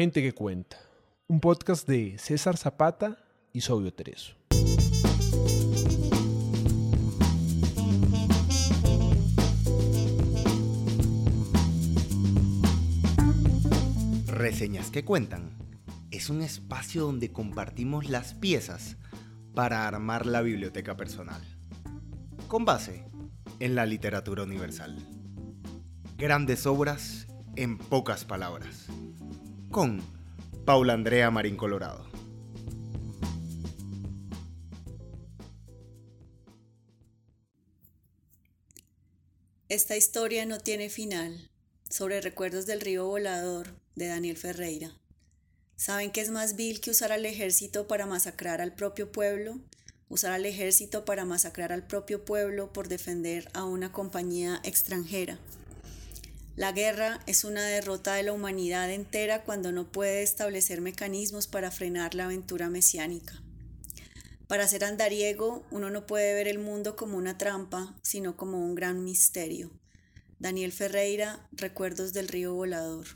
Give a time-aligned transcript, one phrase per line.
[0.00, 0.78] Gente que cuenta,
[1.28, 3.18] un podcast de César Zapata
[3.52, 4.34] y Sobio Tereso.
[14.26, 15.58] Reseñas que cuentan
[16.10, 18.96] es un espacio donde compartimos las piezas
[19.54, 21.42] para armar la biblioteca personal,
[22.48, 23.04] con base
[23.58, 24.96] en la literatura universal.
[26.16, 28.86] Grandes obras en pocas palabras,
[29.70, 30.02] con
[30.64, 32.04] Paula Andrea Marín Colorado.
[39.68, 41.48] Esta historia no tiene final.
[41.88, 44.92] Sobre recuerdos del río volador de Daniel Ferreira.
[45.76, 49.60] ¿Saben que es más vil que usar al ejército para masacrar al propio pueblo?
[50.08, 55.38] Usar al ejército para masacrar al propio pueblo por defender a una compañía extranjera.
[56.60, 61.70] La guerra es una derrota de la humanidad entera cuando no puede establecer mecanismos para
[61.70, 63.42] frenar la aventura mesiánica.
[64.46, 68.74] Para ser andariego, uno no puede ver el mundo como una trampa, sino como un
[68.74, 69.70] gran misterio.
[70.38, 73.06] Daniel Ferreira, Recuerdos del Río Volador.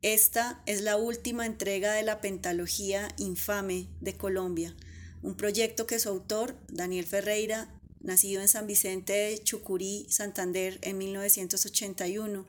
[0.00, 4.74] Esta es la última entrega de la pentalogía infame de Colombia,
[5.20, 7.68] un proyecto que su autor, Daniel Ferreira,
[8.02, 12.46] nacido en San Vicente de Chucurí, Santander, en 1981.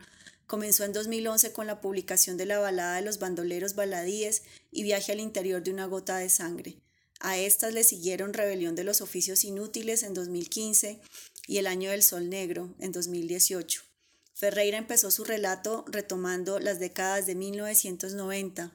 [0.48, 5.14] Comenzó en 2011 con la publicación de la balada de los bandoleros baladíes y Viaje
[5.14, 6.78] al interior de una gota de sangre.
[7.20, 11.00] A estas le siguieron Rebelión de los oficios inútiles en 2015
[11.48, 13.84] y El año del sol negro en 2018.
[14.34, 18.74] Ferreira empezó su relato retomando las décadas de 1990,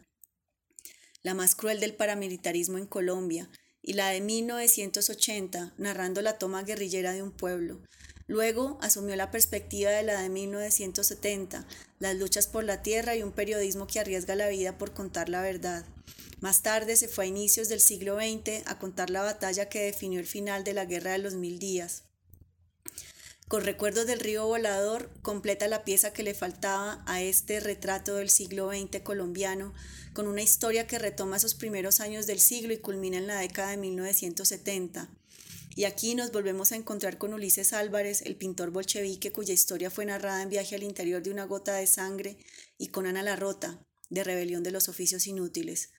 [1.22, 3.50] la más cruel del paramilitarismo en Colombia,
[3.89, 7.81] y la de 1980, narrando la toma guerrillera de un pueblo.
[8.27, 11.67] Luego asumió la perspectiva de la de 1970,
[11.98, 15.41] las luchas por la tierra y un periodismo que arriesga la vida por contar la
[15.41, 15.86] verdad.
[16.41, 20.20] Más tarde se fue a inicios del siglo XX a contar la batalla que definió
[20.20, 22.03] el final de la Guerra de los Mil Días.
[23.48, 28.28] Con recuerdos del río volador, completa la pieza que le faltaba a este retrato del
[28.28, 29.72] siglo XX colombiano,
[30.18, 33.70] con una historia que retoma esos primeros años del siglo y culmina en la década
[33.70, 35.08] de 1970.
[35.76, 40.06] Y aquí nos volvemos a encontrar con Ulises Álvarez, el pintor bolchevique cuya historia fue
[40.06, 42.36] narrada en Viaje al interior de una gota de sangre,
[42.78, 43.78] y con Ana Larrota,
[44.10, 45.90] de Rebelión de los Oficios Inútiles.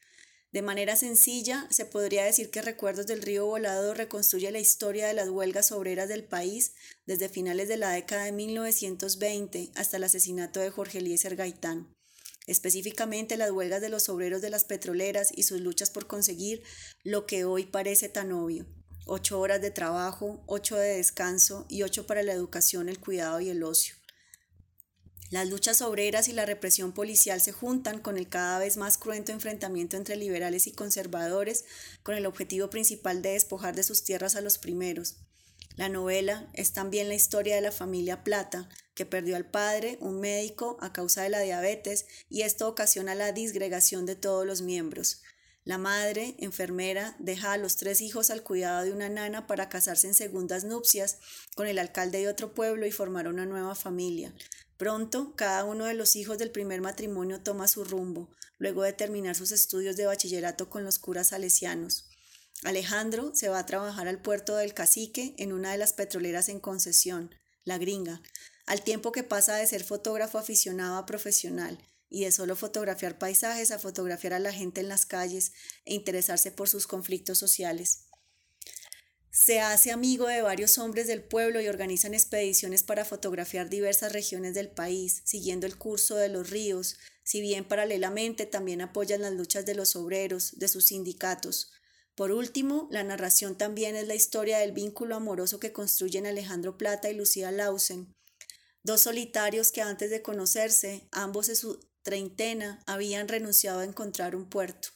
[0.52, 5.14] De manera sencilla, se podría decir que Recuerdos del Río Volado reconstruye la historia de
[5.14, 6.74] las huelgas obreras del país
[7.06, 11.96] desde finales de la década de 1920 hasta el asesinato de Jorge Eliezer Gaitán.
[12.48, 16.64] Específicamente las huelgas de los obreros de las petroleras y sus luchas por conseguir
[17.04, 18.66] lo que hoy parece tan obvio.
[19.06, 23.50] Ocho horas de trabajo, ocho de descanso y ocho para la educación, el cuidado y
[23.50, 23.96] el ocio.
[25.32, 29.32] Las luchas obreras y la represión policial se juntan con el cada vez más cruento
[29.32, 31.66] enfrentamiento entre liberales y conservadores,
[32.02, 35.18] con el objetivo principal de despojar de sus tierras a los primeros.
[35.76, 40.20] La novela es también la historia de la familia Plata, que perdió al padre, un
[40.20, 45.22] médico, a causa de la diabetes, y esto ocasiona la disgregación de todos los miembros.
[45.64, 50.08] La madre, enfermera, deja a los tres hijos al cuidado de una nana para casarse
[50.08, 51.20] en segundas nupcias
[51.56, 54.34] con el alcalde de otro pueblo y formar una nueva familia.
[54.78, 59.36] Pronto, cada uno de los hijos del primer matrimonio toma su rumbo, luego de terminar
[59.36, 62.09] sus estudios de bachillerato con los curas salesianos.
[62.64, 66.60] Alejandro se va a trabajar al puerto del Cacique en una de las petroleras en
[66.60, 67.34] concesión,
[67.64, 68.22] La Gringa,
[68.66, 73.72] al tiempo que pasa de ser fotógrafo aficionado a profesional y de solo fotografiar paisajes
[73.72, 75.54] a fotografiar a la gente en las calles
[75.86, 78.06] e interesarse por sus conflictos sociales.
[79.32, 84.54] Se hace amigo de varios hombres del pueblo y organizan expediciones para fotografiar diversas regiones
[84.54, 89.66] del país, siguiendo el curso de los ríos, si bien paralelamente también apoyan las luchas
[89.66, 91.72] de los obreros, de sus sindicatos.
[92.20, 97.10] Por último, la narración también es la historia del vínculo amoroso que construyen Alejandro Plata
[97.10, 98.14] y Lucía Lausen,
[98.84, 104.50] dos solitarios que antes de conocerse, ambos en su treintena, habían renunciado a encontrar un
[104.50, 104.90] puerto.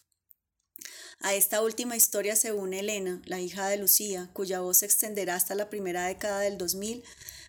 [1.21, 5.35] A esta última historia se une Elena, la hija de Lucía, cuya voz se extenderá
[5.35, 7.05] hasta la primera década del 2000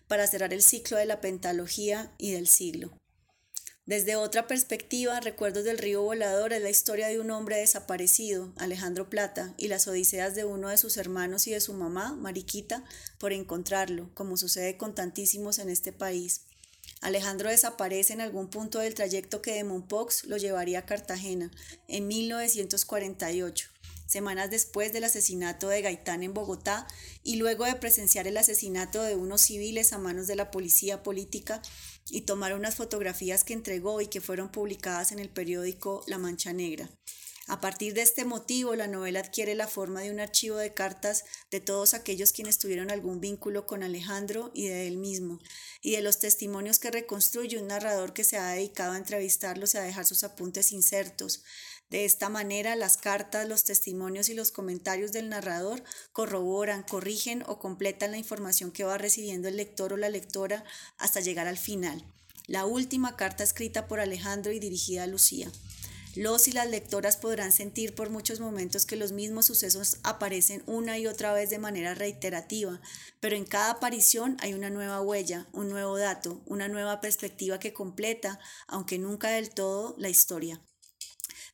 [0.07, 2.97] para cerrar el ciclo de la pentalogía y del siglo.
[3.85, 9.11] Desde otra perspectiva, Recuerdos del Río Volador es la historia de un hombre desaparecido, Alejandro
[9.11, 12.83] Plata, y las odiseas de uno de sus hermanos y de su mamá, Mariquita,
[13.19, 16.41] por encontrarlo, como sucede con tantísimos en este país.
[17.01, 21.51] Alejandro desaparece en algún punto del trayecto que de Monpox lo llevaría a Cartagena
[21.87, 23.74] en 1948
[24.05, 26.87] semanas después del asesinato de Gaitán en Bogotá
[27.23, 31.61] y luego de presenciar el asesinato de unos civiles a manos de la policía política
[32.09, 36.53] y tomar unas fotografías que entregó y que fueron publicadas en el periódico La Mancha
[36.53, 36.89] Negra.
[37.47, 41.25] A partir de este motivo, la novela adquiere la forma de un archivo de cartas
[41.51, 45.39] de todos aquellos quienes tuvieron algún vínculo con Alejandro y de él mismo,
[45.79, 49.77] y de los testimonios que reconstruye un narrador que se ha dedicado a entrevistarlos y
[49.77, 51.43] a dejar sus apuntes insertos.
[51.91, 55.83] De esta manera, las cartas, los testimonios y los comentarios del narrador
[56.13, 60.63] corroboran, corrigen o completan la información que va recibiendo el lector o la lectora
[60.97, 62.11] hasta llegar al final.
[62.47, 65.51] La última carta escrita por Alejandro y dirigida a Lucía.
[66.15, 70.97] Los y las lectoras podrán sentir por muchos momentos que los mismos sucesos aparecen una
[70.97, 72.79] y otra vez de manera reiterativa,
[73.19, 77.73] pero en cada aparición hay una nueva huella, un nuevo dato, una nueva perspectiva que
[77.73, 80.61] completa, aunque nunca del todo, la historia.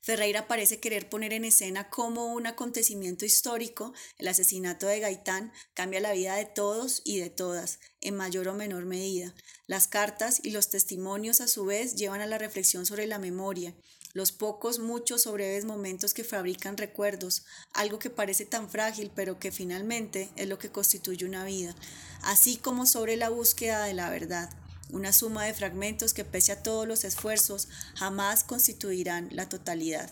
[0.04, 6.00] Ferreira parece querer poner en escena cómo un acontecimiento histórico, el asesinato de Gaitán, cambia
[6.02, 9.34] la vida de todos y de todas, en mayor o menor medida.
[9.66, 13.76] Las cartas y los testimonios a su vez llevan a la reflexión sobre la memoria,
[14.14, 19.40] los pocos, muchos o breves momentos que fabrican recuerdos, algo que parece tan frágil pero
[19.40, 21.76] que finalmente es lo que constituye una vida,
[22.22, 24.50] así como sobre la búsqueda de la verdad,
[24.90, 30.12] una suma de fragmentos que pese a todos los esfuerzos jamás constituirán la totalidad.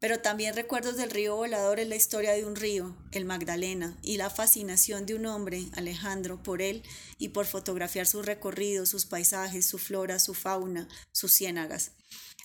[0.00, 4.16] Pero también recuerdos del río volador es la historia de un río, el Magdalena, y
[4.16, 6.84] la fascinación de un hombre, Alejandro, por él
[7.18, 11.92] y por fotografiar su recorrido, sus paisajes, su flora, su fauna, sus ciénagas.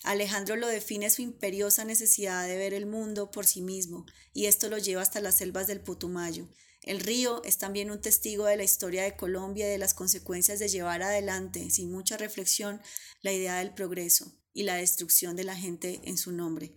[0.04, 4.04] Alejandro lo define su imperiosa necesidad de ver el mundo por sí mismo,
[4.34, 6.46] y esto lo lleva hasta las selvas del Putumayo.
[6.82, 10.58] El río es también un testigo de la historia de Colombia y de las consecuencias
[10.58, 12.82] de llevar adelante, sin mucha reflexión,
[13.22, 16.76] la idea del progreso y la destrucción de la gente en su nombre.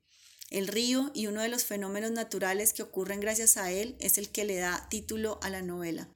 [0.50, 4.32] El río y uno de los fenómenos naturales que ocurren gracias a él es el
[4.32, 6.10] que le da título a la novela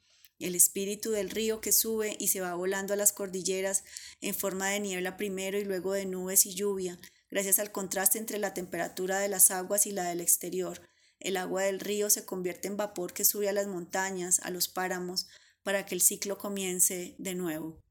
[0.46, 3.84] el espíritu del río que sube y se va volando a las cordilleras
[4.22, 7.00] en forma de niebla primero y luego de nubes y lluvia,
[7.30, 10.82] gracias al contraste entre la temperatura de las aguas y la del exterior.
[11.20, 14.68] El agua del río se convierte en vapor que sube a las montañas, a los
[14.68, 15.28] páramos,
[15.64, 17.82] para que el ciclo comience de nuevo.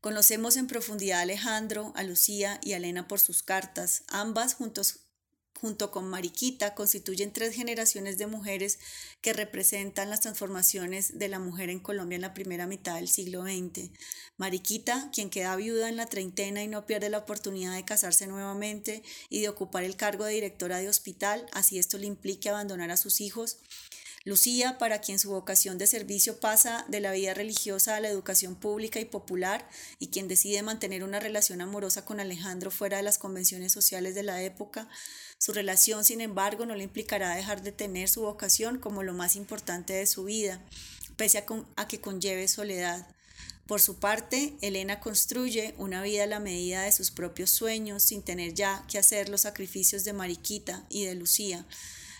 [0.00, 5.07] Conocemos en profundidad a Alejandro, a Lucía y a Elena por sus cartas, ambas juntos
[5.60, 8.78] junto con Mariquita, constituyen tres generaciones de mujeres
[9.20, 13.42] que representan las transformaciones de la mujer en Colombia en la primera mitad del siglo
[13.42, 13.90] XX.
[14.36, 19.02] Mariquita, quien queda viuda en la treintena y no pierde la oportunidad de casarse nuevamente
[19.28, 22.96] y de ocupar el cargo de directora de hospital, así esto le implique abandonar a
[22.96, 23.58] sus hijos.
[24.24, 28.56] Lucía, para quien su vocación de servicio pasa de la vida religiosa a la educación
[28.56, 29.68] pública y popular,
[29.98, 34.24] y quien decide mantener una relación amorosa con Alejandro fuera de las convenciones sociales de
[34.24, 34.88] la época,
[35.38, 39.36] su relación, sin embargo, no le implicará dejar de tener su vocación como lo más
[39.36, 40.60] importante de su vida,
[41.16, 41.38] pese
[41.76, 43.06] a, que conlleve soledad.
[43.66, 48.22] Por su parte, Elena construye una vida a la medida de sus propios sueños, sin
[48.22, 51.66] tener ya que hacer los sacrificios de Mariquita y de Lucía.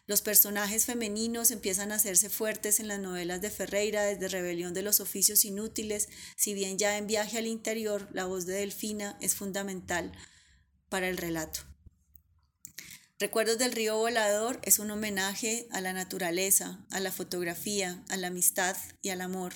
[0.08, 4.80] Los personajes femeninos empiezan a hacerse fuertes en las novelas de Ferreira desde Rebelión de
[4.80, 9.34] los Oficios Inútiles, si bien ya en Viaje al Interior la voz de Delfina es
[9.34, 10.10] fundamental
[10.88, 11.60] para el relato.
[13.18, 18.28] Recuerdos del río volador es un homenaje a la naturaleza, a la fotografía, a la
[18.28, 19.52] amistad y al amor.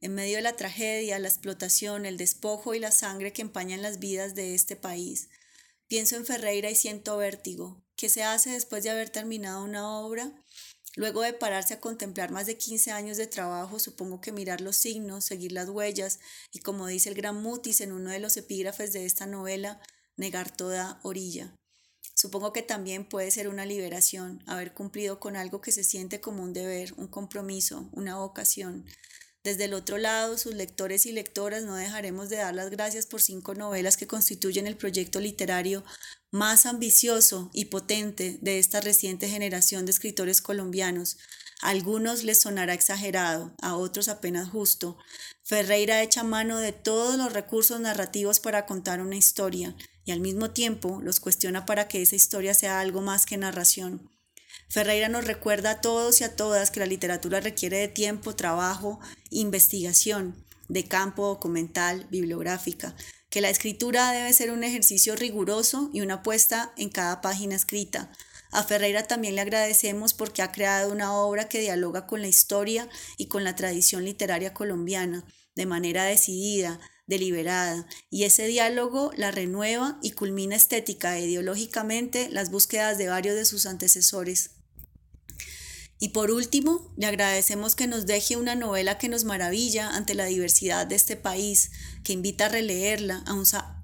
[0.00, 3.98] En medio de la tragedia, la explotación, el despojo y la sangre que empañan las
[3.98, 5.28] vidas de este país.
[5.88, 7.84] Pienso en Ferreira y siento vértigo.
[8.00, 10.32] ¿Qué se hace después de haber terminado una obra?
[10.96, 14.76] Luego de pararse a contemplar más de 15 años de trabajo, supongo que mirar los
[14.76, 16.18] signos, seguir las huellas
[16.50, 19.82] y, como dice el gran Mutis en uno de los epígrafes de esta novela,
[20.16, 21.54] negar toda orilla.
[22.14, 26.42] Supongo que también puede ser una liberación haber cumplido con algo que se siente como
[26.42, 28.86] un deber, un compromiso, una vocación.
[29.42, 33.22] Desde el otro lado, sus lectores y lectoras no dejaremos de dar las gracias por
[33.22, 35.82] cinco novelas que constituyen el proyecto literario
[36.30, 41.16] más ambicioso y potente de esta reciente generación de escritores colombianos.
[41.62, 44.98] A algunos les sonará exagerado, a otros apenas justo.
[45.42, 50.50] Ferreira echa mano de todos los recursos narrativos para contar una historia, y al mismo
[50.50, 54.10] tiempo los cuestiona para que esa historia sea algo más que narración.
[54.70, 59.00] Ferreira nos recuerda a todos y a todas que la literatura requiere de tiempo, trabajo,
[59.28, 62.94] investigación, de campo documental, bibliográfica,
[63.30, 68.12] que la escritura debe ser un ejercicio riguroso y una apuesta en cada página escrita.
[68.52, 72.88] A Ferreira también le agradecemos porque ha creado una obra que dialoga con la historia
[73.16, 75.24] y con la tradición literaria colombiana,
[75.56, 82.52] de manera decidida, deliberada, y ese diálogo la renueva y culmina estética e ideológicamente las
[82.52, 84.59] búsquedas de varios de sus antecesores.
[86.02, 90.24] Y por último, le agradecemos que nos deje una novela que nos maravilla ante la
[90.24, 91.72] diversidad de este país,
[92.04, 93.22] que invita a releerla,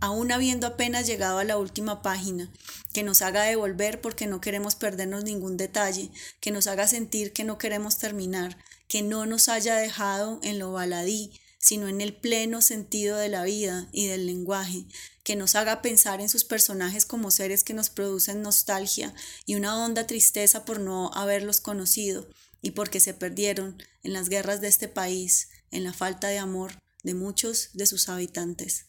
[0.00, 2.50] aún, habiendo apenas llegado a la última página,
[2.94, 7.44] que nos haga devolver porque no queremos perdernos ningún detalle, que nos haga sentir que
[7.44, 8.56] no queremos terminar,
[8.88, 13.44] que no nos haya dejado en lo baladí, sino en el pleno sentido de la
[13.44, 14.86] vida y del lenguaje,
[15.26, 19.12] que nos haga pensar en sus personajes como seres que nos producen nostalgia
[19.44, 22.28] y una honda tristeza por no haberlos conocido
[22.62, 26.74] y porque se perdieron en las guerras de este país, en la falta de amor
[27.02, 28.86] de muchos de sus habitantes.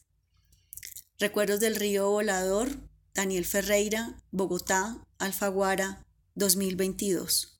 [1.18, 2.70] Recuerdos del río Volador,
[3.16, 7.60] Daniel Ferreira, Bogotá, Alfaguara, 2022.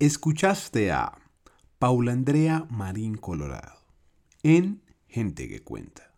[0.00, 1.12] Escuchaste a
[1.78, 3.78] Paula Andrea Marín Colorado
[4.42, 6.12] en Gente que Cuenta.